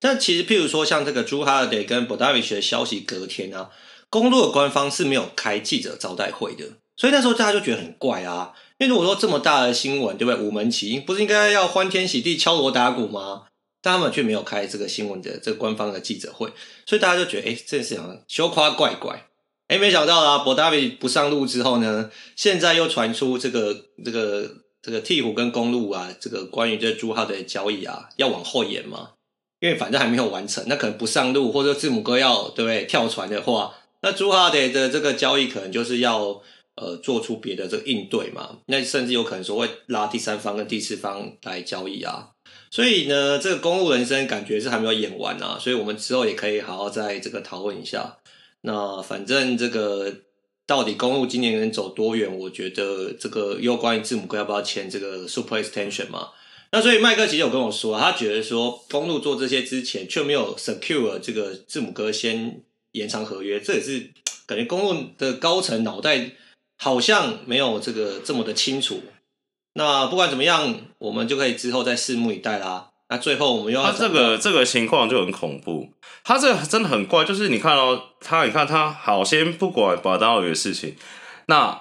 [0.00, 3.70] 但其实，譬如说像这个 Jrue Holiday 跟 Bogdanovich 的消息，隔天啊，
[4.08, 6.64] 公路的官方是没有开记者招待会的。
[6.96, 10.40] 所以那时候大家就觉得很怪啊，因为如果说这么大的新闻，对不对？
[10.40, 13.44] 五门旗鹰不是应该要欢天喜地敲锣打鼓吗？
[13.82, 16.52] 但他们却没有开这个新闻的这个官方的记者会，
[16.86, 19.28] 所以大家就觉得，哎，这件事情好像羞夸怪怪。
[19.68, 24.50] 哎，没想到啊，博达比不上路之后呢，现在又传出这个这个
[24.84, 29.12] 这个鵜鹕跟公路啊，这个关于这朱浩的交易啊，要往后延嘛，
[29.60, 36.42] 因为反正还没有完成，那可能不上路，或者字母哥要对不对跳船的话，那朱浩的的这个交易可能就是要。
[36.76, 42.30] 呃，做出别的这个应对嘛，那甚至有可能说会拉第三方跟第四方来交易啊。
[42.68, 48.16] 所以呢，这个公路人生感觉是还没有演完啊，所以我们之后也可以好好在这个讨论一下。
[48.62, 50.12] 那反正这个
[50.66, 52.38] 到底公路今年能走多远？
[52.38, 56.30] 我觉得这个又关于字母哥要不要签这个 super extension 嘛。
[56.72, 64.10] 那所以麦克其实有跟我说，他觉得说公路做这些之前却没有 secure 这个字母哥先延长合约，这也是
[64.46, 66.32] 感觉公路的高层脑袋。
[66.76, 69.00] 好像没有这个这么的清楚。
[69.74, 72.90] 那不管怎么样，我们就可以之后再拭目以待啦。
[73.14, 75.88] 那最后我们又要他这个这个情况就很恐怖。
[76.24, 80.96] 他这个真的很怪，就是你看哦，他你看他好，先不管把刀鱼的事情。
[81.46, 81.80] 那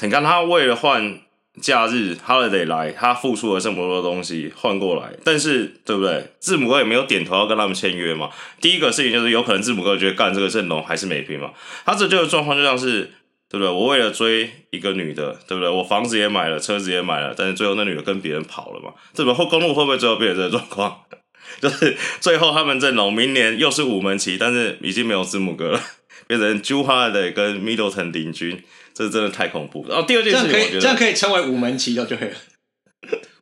[0.00, 1.18] 你看他为了换
[1.60, 6.32] 假日，Holiday 来，他付出了这么多东西换过来，但是对不对？
[6.38, 8.30] 字母哥也没有点头要跟他们签约嘛。
[8.58, 11.50] 第一个事情就是有可能字母哥觉得干这个阵容还是没拼嘛。
[11.84, 13.12] 他这就是状况就像是。
[13.50, 13.68] 对不对？
[13.68, 15.68] 我为了追一个女的，对不对？
[15.68, 18.94] 我房子也买了，车子也买了，但是最后那女的跟别人跑了嘛？
[19.12, 21.00] 这个后公路会不会最后变成这个状况？
[21.60, 25.82] 就是最后他们阵容明年又是五门旗，但是已经没有字母哥了，
[26.28, 28.62] 变成 Jrue Holiday 跟 Middleton 领军，
[28.94, 29.88] 这真的太恐怖了。
[29.94, 32.36] 然后第二件事情，我觉得这样可以称为五门旗就对了。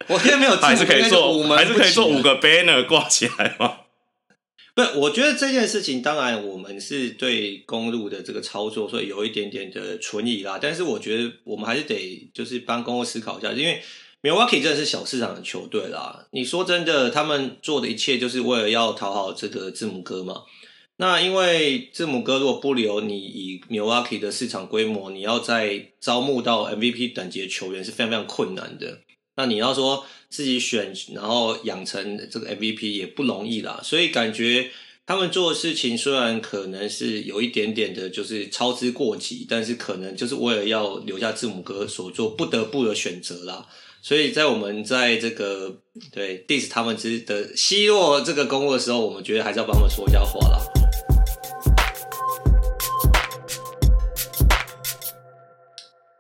[0.07, 3.75] 我现在没有，还是可以做，还是可以做五个 banner 挂起来吗？
[4.79, 10.57] 不，我觉得这件事情，当然我们是对公路的这个操作，所以有一点点的存疑啦。
[10.63, 13.83] 但是我觉得我们还是得就是帮公路思考一下，因为
[14.23, 16.29] Milwaukee 真的是小市场的球队啦。
[16.31, 20.43] 你说真的，他们做的一切就是为了要讨好这个字母哥嘛？
[20.99, 29.01] 那因为字母哥如果不留你，以 Milwaukee 的市场规模，你要再招募到 MVP 等级的球员是非常非常困难的。
[29.39, 34.69] 那你要说自己选，然后养成这个 MVP 也不容易啦，所以感觉
[35.07, 43.65] 他们做事情虽然可能是有一点点的，就是操之过急，但是可能就是为了要留下字母哥所做不得不的选择啦。
[44.03, 45.77] 所以在我们在这个
[46.11, 50.59] 对 Dis 他们之的奚落这个公鹿的时候，我们觉得还是要帮他们说一下话啦。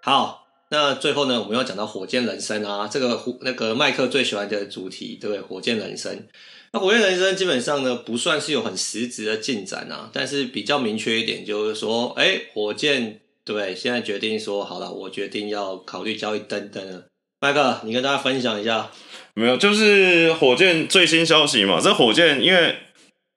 [0.02, 0.37] 好。
[0.70, 5.40] 那最后呢，我们要讲到火箭人生啊，这个那个麦克最喜欢的主题，对不对？
[5.40, 6.26] 火箭人生。
[6.72, 13.74] 那火箭人生基本上呢，不算是有很实质的进展啊，但是比较明确一点，就是说，哎，火箭对？
[13.74, 17.04] 现在决定说好了，我决定要考虑交易等等了。
[17.40, 18.90] 麦克，你跟大家分享一下。
[19.32, 21.80] 没有，就是火箭最新消息嘛。
[21.80, 22.76] 这火箭因为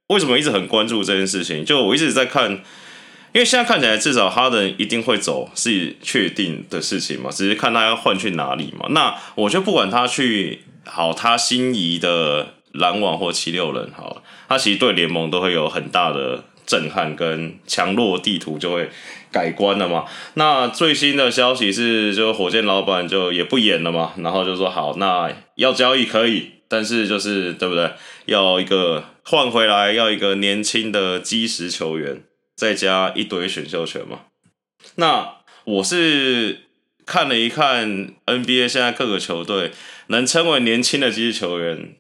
[0.08, 1.64] 为什么一直很关注这件事情？
[1.64, 2.62] 就我一直在看。
[3.34, 8.88] 因为现在看起来，至少哈登一定会走是确定的事情嘛，只是看他要换去哪里嘛。
[8.90, 18.90] 那我就不管他去好，他心仪的篮网或七六人好了，他其实对联盟都会有很大的震撼，跟强弱地图就会
[19.32, 20.04] 改观了嘛。
[20.34, 27.92] 那最新的消息是，就火箭老板就也不演了嘛，然后就说好，那要交易可以，但是就是对不对？
[28.26, 32.24] 要一个换回来，要一个年轻的基石球员。
[32.62, 34.20] 再加一堆选秀权嘛？
[34.94, 36.68] 那我是
[37.08, 39.72] 看了一看 NBA 现在各个球队
[40.10, 41.96] 能称为年轻的基石球员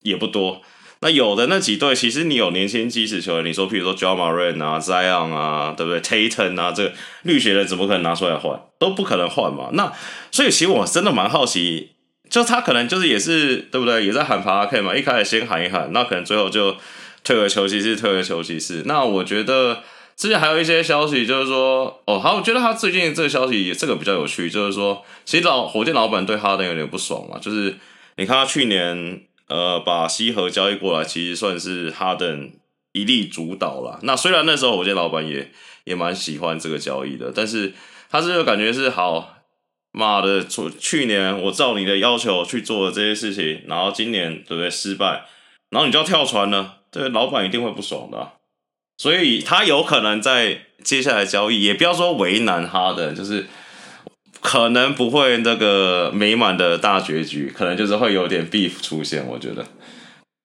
[0.00, 0.62] 也不多。
[1.02, 8.58] 那有的那几队，其实你有年轻基石球员，你说譬如说 Ja Morant 啊、Zion 啊，对不对？Tatum 啊，这个绿血人怎么可能拿出来换？
[8.78, 9.68] 都不可能换嘛。
[9.74, 9.92] 那
[10.30, 11.90] 所以其实我真的蛮好奇，
[12.30, 14.06] 就他可能就是也是对不对？
[14.06, 16.78] 也在喊 PAK 嘛，一开始先喊一喊，那可能最后就
[17.24, 18.82] 退而求其次，退而求其次。
[18.86, 19.82] 那我觉得
[20.16, 27.76] 之前还有一些消息，就是说，哦，好，我觉得他最近这个消息这个比较有趣，就是说，其实老火箭老板对哈登有点不爽嘛，就是
[28.16, 32.50] 你看他去年呃把西河交易过来，其实算是哈登
[32.92, 33.98] 一力主导了。
[34.02, 35.50] 那虽然那时候火箭老板也
[35.84, 37.72] 也蛮喜欢这个交易的，但是
[38.10, 39.38] 他这个感觉是好。
[39.94, 40.42] 妈的！
[40.42, 45.26] 去去年我照你的要求去做了这些事情，然后今年对不对失败，
[45.68, 48.32] 然后你就要跳船了，对老板一定会不爽的。
[48.98, 53.46] 所以他有可能在接下来交易，也不要说为难哈登，就是
[54.40, 59.26] 可能不会那个美满的大结局，可能就是会有点 beef 出现。
[59.26, 59.66] 我觉得，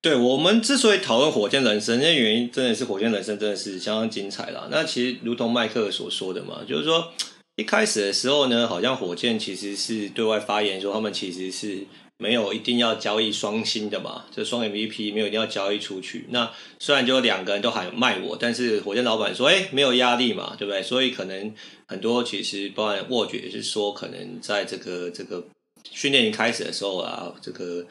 [0.02, 4.68] 对我们之所以讨论火箭人生，那原因真的是火箭人生真的是相当精彩啦。
[4.72, 7.12] 那其实如同麦克所说的嘛，就是说。
[7.60, 16.26] 一开始的时候呢，好像火箭其实是对外发言说，他们其实是没有一定要交易双星的嘛，就双 MVP 没有一定要交易出去。
[16.30, 20.82] 那虽然就两个人都喊卖我，但是火箭老板说，哎，没有压力嘛，对不对？
[20.82, 21.54] 所以可能
[21.86, 25.46] 很多其实包含沃爵也是说，可能在这个这个
[25.92, 27.86] 训练营开始的时候啊，这个。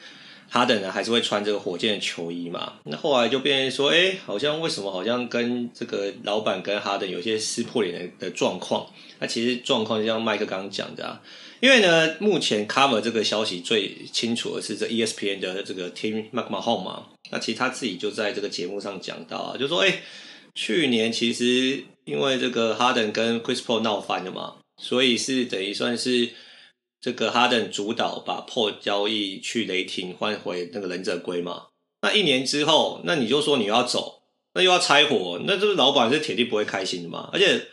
[0.49, 2.75] 哈登呢还是会穿这个火箭的球衣嘛？
[2.85, 8.87] 那后来就变成说，哎、好像为什么好像跟这个老板跟哈登有些撕破脸的的状况？
[9.19, 11.21] 那其实状况就像麦克刚刚讲的啊，
[11.67, 17.07] 因为呢，目前 cover 这个消息最清楚的是这 ESPN 的这个 Tim McMahon 嘛。
[17.33, 20.03] 那其实他自己就在这个节目上讲到啊，就说，哎、
[20.55, 26.31] 去年其实因为这个哈登跟 Chris Paul 闹翻了嘛，所以是等于算是。
[26.99, 31.67] 这个哈登主导把破交易去雷霆换回那个忍者龟嘛？
[32.01, 34.23] 那一年之后，那你就说你要走，
[34.55, 37.31] 那又要拆伙，那这个老板是铁定不会开心的嘛？
[37.33, 37.69] 而且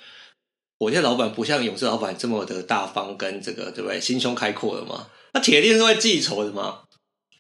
[0.84, 4.00] 我现在老板不像勇士老板这么的大方，跟这个对不对？
[4.00, 5.08] 心胸开阔的嘛？
[5.34, 6.82] 那铁定是会记仇的嘛？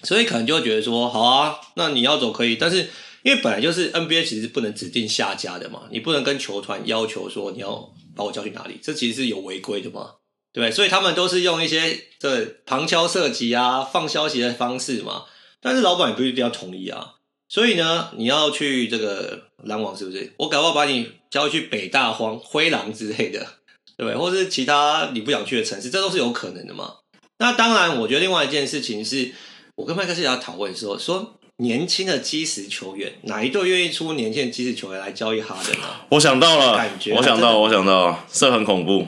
[0.04, 2.90] 所以可能就会觉得说，好啊，那你要走可以，但是
[3.24, 10.16] 因为本来就是 NBA 其实不能指定下家的嘛，你不能跟球团要求说你要把我叫去哪里，这其实是有违规的嘛。
[10.52, 15.24] 对，所以他们都是用一些这旁敲侧击啊、放消息的方式嘛。
[15.62, 17.14] 但是老板也不一定要同意啊。
[17.54, 20.34] 所以呢，你要去这个篮网是不是？
[20.38, 23.46] 我搞不好把你交去北大荒、灰狼之类的，
[23.96, 24.16] 对不对？
[24.16, 26.96] 或是其他你不想去的城市，这都是有可能的嘛。
[27.38, 29.32] 那当然，我觉得另外一件事情是，
[29.76, 35.88] 我跟麦克斯也要讨论说，说年轻的基石球员，哪一队愿意出年轻的基石球员来交易哈登呢？
[36.10, 39.06] 我想到了，感觉我想到，我想到了，这很恐怖。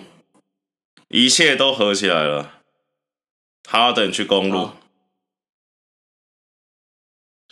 [1.08, 2.60] 一切都合起来了，
[3.67, 4.69] 哈登去公鹿，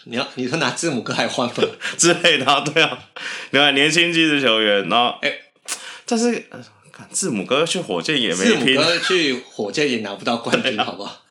[0.06, 2.98] 你要 你说拿字母哥来换分 之类的， 对啊，
[3.52, 5.42] 你看年轻技术球员，然后哎、欸，
[6.06, 6.46] 但是
[7.10, 11.24] 字母哥去火箭也没拼，字母哥去火箭也拿不到冠军，好不好？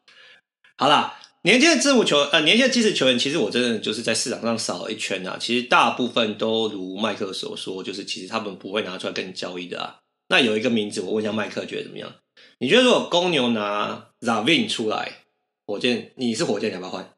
[0.76, 9.96] 好啦，年轻的字母球呃，年轻的技术球员，其实我真的就是在市场上扫了一圈啊，其实大部分都如麦克所说，就是其实他们不会拿出来跟你交易的啊。
[10.28, 12.12] 那有一个名字，我问一下麦克，觉得怎么样？
[12.58, 15.18] 你觉得如果公牛拿 Lavin 出来，
[15.66, 17.10] 火箭，你是火箭，你要不要换？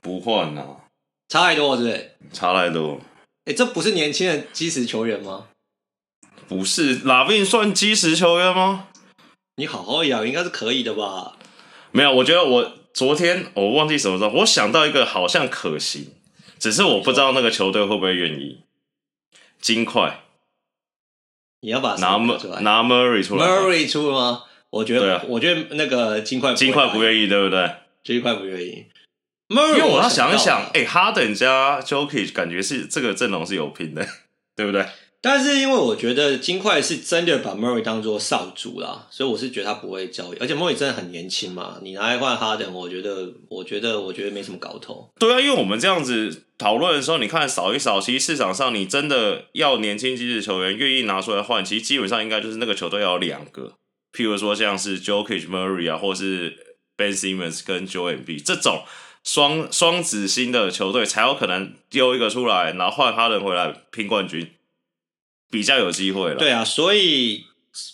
[0.00, 0.79] 不换啊，
[1.30, 2.10] 差太多，是不是？
[2.32, 3.00] 差太多。
[3.44, 5.46] 哎、欸，这不是年轻的基石球员吗？
[6.48, 8.88] 不是，Lavin 算基石球员吗？
[9.54, 11.36] 你好好养，应该是可以的吧？
[11.92, 16.12] 没有，我觉得我昨天我忘记什么时候，我想到一个好像可行，
[16.58, 18.62] 只是我不知道那个球队会不会愿意。
[19.60, 20.24] 金块。
[21.60, 22.16] 你要把拿
[22.60, 24.42] 拿 Murray 出来，Murray 出吗？
[24.70, 27.70] 我觉得，啊、我觉得那个金块金块不愿意，对不对？
[28.02, 28.86] 金块不愿意。
[29.50, 34.06] Murray，因为我要想一想，哎、欸，哈登加 Jokic 感觉是这个阵容是有拼的，
[34.54, 34.86] 对不对？
[35.20, 45.10] 但是因为我觉得金块是真的把 Murray 当做少主啦，所以我是觉得他不会交易，而且 Murray 真的很年轻嘛，你拿来换哈登，我觉得，我觉得，我觉得没什么搞头。
[45.18, 53.74] 对啊，因为我们这样子讨论的时候，你看扫一扫，其实市场上你真的要年轻机智球员愿意拿出来换，其实基本上应该就是那个球队要有两个，
[54.16, 56.56] 譬如说像是 Jokic Murray 啊，或是
[56.96, 58.84] Ben Simmons 跟 Joel Embiid 这种
[59.24, 64.52] 双双子星的球队才有可能丢一个出来，然后换哈登回来拼冠军。
[65.50, 66.36] 比较有机会了。
[66.36, 67.44] 对啊，所以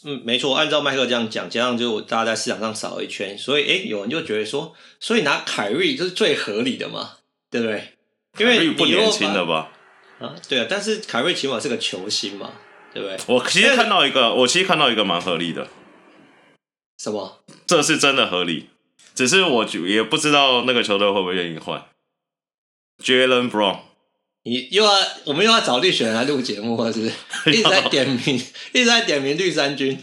[0.05, 7.13] 嗯，没错，按照麦克这样讲，加上就大家在市场上扫了一圈，所以哎，有人就觉得说，所以拿凯瑞就是最合理的嘛，
[7.51, 7.95] 对不对？
[8.39, 9.73] 因为不年轻了吧？
[10.19, 12.53] 啊，对啊，但是凯瑞起码是个球星嘛，
[12.93, 13.17] 对不对？
[13.27, 15.69] 我其实看到一个，我其实看到一个蛮合理的。
[16.99, 17.43] 什么？
[17.67, 18.69] 这是真的合理，
[19.17, 21.85] 只是我也不知道那个球队会不会愿意换。
[23.03, 23.81] Jaylen Brown。
[24.45, 24.93] 你又要
[25.25, 27.51] 我们又要找绿选人来录节目，是不是？
[27.51, 28.37] 一直在点名，
[28.73, 29.99] 一直在点名绿衫军，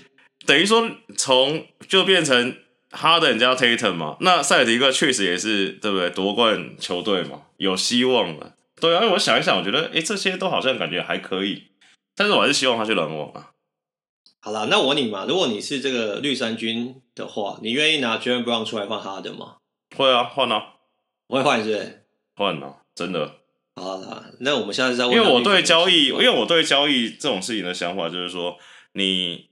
[0.46, 2.58] 等于说从就变成
[2.92, 6.10] 哈登加 Tatum 嘛，那塞尔提克确实也是对不对？
[6.10, 8.56] 夺冠球队嘛，有希望了。
[8.82, 11.68] 对啊，因为我想一想，我觉得哎，这些都好像感觉还可以，
[12.14, 13.52] 但是我还是希望他去篮网啊。
[14.46, 19.56] 好了，那我问你嘛，如果你是这个绿衫军的话，你愿意拿 Jaylen Brown 出来换哈登吗？
[19.96, 20.74] 会啊，换啊，
[21.28, 22.04] 我会换是不是？
[22.36, 23.36] 换啊，真的。
[23.78, 28.58] 好了，那我们现在在问，因为我对交易，因为我对交易这种事情的想法就是说，
[28.92, 29.46] 你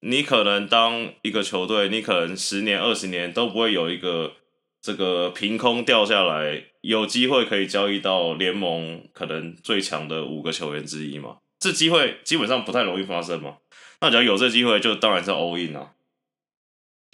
[0.00, 4.32] 你可能当一个球队，你可能十年、二十年都不会有一个
[4.80, 11.36] 这个凭空掉下来，有机会可以交易到联盟可能最强的五个球员之一嘛？
[11.60, 13.58] 这机会基本上不太容易发生嘛。
[14.02, 15.92] 那只要有这机会，就当然是 all in 啊。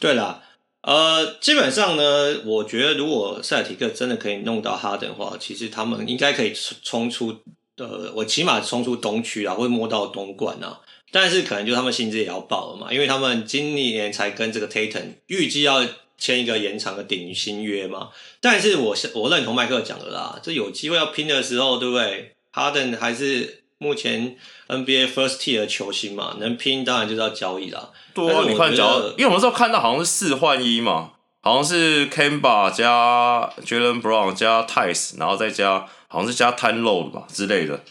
[0.00, 0.42] 对啦。
[0.80, 7.36] 呃，基本上呢，我觉得如果塞尔提克真的可以弄到哈登的话，其实他们应该可以冲出，
[7.76, 10.80] 呃，我起码冲出东区啊，会摸到东冠啊。
[11.10, 15.84] 但是可能就他们薪资也要爆了嘛，因为他们今年才跟这个 Tatum 预计要
[16.16, 18.10] 签一个延长的顶薪约嘛。
[18.40, 22.36] 但是我我认同麦克讲的啦，这有机会要拼的时候，对不对？
[22.52, 24.36] 哈登还是目前
[24.68, 27.90] NBA First Tier 的球星嘛，能拼当然就是要交易啦。
[28.12, 31.12] 对啊，你看，只要因为我们那时候看到好像是四换一嘛，
[31.42, 37.82] 好像是 Kemba 加 Jaylen Brown 加 Theis，然后再加好像是加 Tyronn Lue 吧之类的。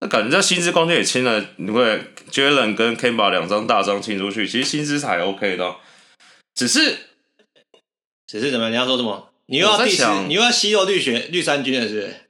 [0.00, 2.00] 那感觉这薪资空间也签了，你会
[2.30, 5.74] Jaylen 跟 Kemba 两张大张清出去，其实薪资还 OK 的。
[6.54, 6.96] 只是，
[8.28, 8.72] 只是怎么样？
[8.72, 9.30] 你要说什么？
[9.46, 12.27] 你又要 diss，你又要吸肉绿血绿衫军了，是不是？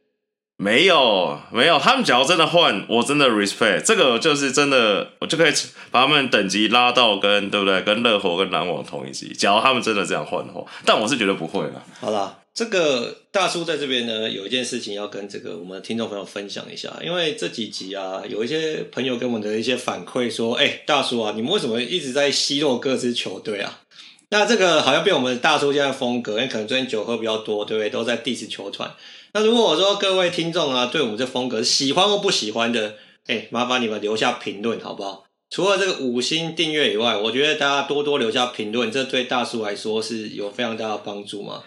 [0.60, 5.52] 没有没有，他们只要真的换，我真的 respect 这个就是真的，我就可以
[5.92, 7.80] 把他们等级拉到跟对不对？
[7.82, 9.32] 跟热火跟篮网同一级。
[9.32, 11.84] 假如他们真的这样换的话，但我是觉得不会了。
[12.00, 23.82] 好啦，这个大叔在这边呢，有一件事情要跟这个我们的听众朋友分享一下，因为这几集啊，有一些朋友给我们的一些反馈说，哎、大叔啊，你们为什么一直在奚落各支球队啊？
[24.30, 27.88] 那这个好像变我们大叔现在风格，因为可能最近酒喝比较多，对不对？
[27.88, 28.92] 都在 diss 球团。
[29.38, 32.96] 那如果我说各位听众啊，对我们这风格喜欢或不喜欢的，
[33.28, 35.26] 哎、欸，麻烦你们留下评论好不好？
[35.48, 41.62] 除了这个五星订阅以外，我觉得大家多多留下评论，这对大叔来说是有非常大的帮助嘛。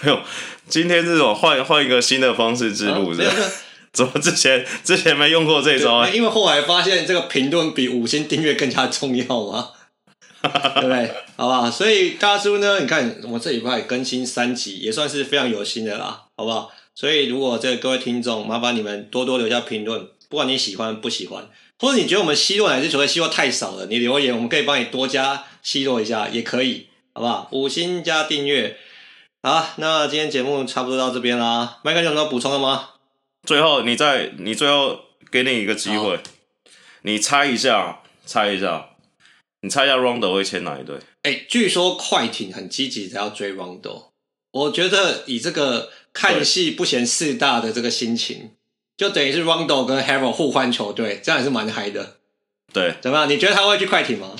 [0.00, 0.18] 哎呦，
[0.66, 3.50] 今天这种换换一个新的方式之路是是，啊，
[3.92, 6.08] 怎么之前之前没用过这招啊？
[6.08, 9.72] 因为后来发现这个评论比五星订阅更加重要嘛，
[10.40, 11.14] 对不对？
[11.36, 11.70] 好不好？
[11.70, 16.72] 所以大叔呢，你看我这礼拜更新三集，也算是非常有心的啦，好不好？
[16.96, 27.48] 所以，如果这各位听众，麻烦你们多多留下评论，不管你喜欢不喜欢，或者你觉得我们奚落哪支球队奚落太少了，你留言，我们可以帮你多加奚落一下，也可以，好不好？
[27.50, 28.78] 五星加订阅，
[29.42, 31.80] 好，那今天节目差不多到这边啦。
[31.82, 32.90] 麦克有什么补充的吗？
[33.44, 35.00] 最后，你再，你最后
[35.32, 36.20] 给你一个机会，
[37.02, 38.90] 你猜一下，猜一下，
[39.62, 40.96] 你猜一下，Rondo 会签哪一队？
[41.22, 44.10] 哎、欸，据说快艇很积极的要追 Rondo，
[44.52, 45.90] 我觉得以这个。
[46.14, 48.52] 看戏不嫌事大的这个心情，
[48.96, 52.16] 就等于是 Rondo 跟 Harrell 互换球队，这样也是蛮嗨的。
[52.72, 53.28] 对，怎么样？
[53.28, 54.30] 你觉得他会去快艇吗？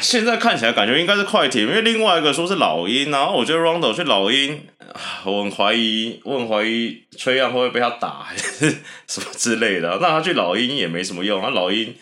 [0.00, 4.66] 现在看起来感觉应该是快艇，因为另外一个说是老鹰，然后我觉得 Rondo 去老鹰，
[5.24, 8.70] 我很怀疑，我很怀疑崔样会不会被他打，还是
[9.06, 9.98] 什么之类的。
[10.00, 11.94] 那他去老鹰也没什么用，他老鹰。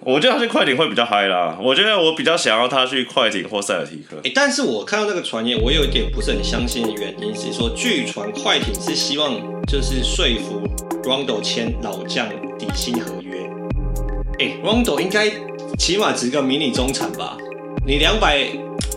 [0.00, 1.58] 我觉得他去快艇会比较嗨啦。
[1.60, 4.16] 我觉得我比较想要他去快艇或塞尔提克。
[4.18, 9.34] 哎、欸，但是我看到那个传言，我有一点不是很相信的原因是说，据传快艇是希望
[9.66, 10.62] 就是说服
[11.02, 12.28] Rondo 签老将
[12.58, 13.38] 底薪合约。
[14.38, 15.30] 哎、欸、Rondo 应该
[15.78, 17.36] 起码值个迷你中产吧？
[17.86, 18.46] 你两百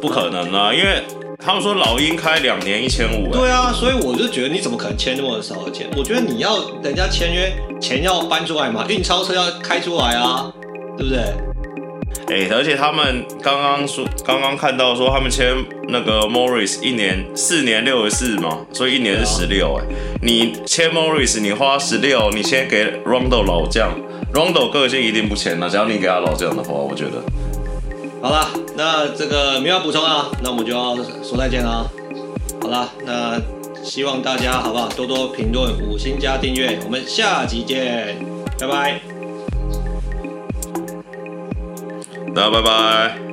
[0.02, 1.04] 不可能啊，因为
[1.40, 3.32] 他们说老鹰开两年一千五。
[3.32, 5.88] 对啊，所以我就觉得你怎么可能签那么少的钱？
[5.98, 10.52] 我觉得你要人家签约，钱要搬出来嘛，运钞车要开出来啊。
[11.00, 11.20] 对不对？
[12.28, 15.56] 哎、欸，而且他们刚刚说，刚刚看到说他们签
[15.88, 19.80] 那个 Morris 一年四年六十四嘛，所以一年是十六。
[19.80, 19.86] 哎，
[20.22, 23.96] 你签 Morris，你花十六，你先给 Rondo 老将
[24.34, 25.70] ，Rondo 个性一定不签了。
[25.70, 27.24] 只要你给他老将的话，我觉得。
[28.22, 31.90] 好了，那这个没有要补充啊，那我们就要说再见了。
[32.62, 33.42] 好了，那
[33.84, 34.90] 希望大家好不好？
[34.90, 38.18] 多多评论，五星加订阅，我们下集见，
[38.60, 39.19] 拜拜。
[42.34, 43.29] 那拜拜。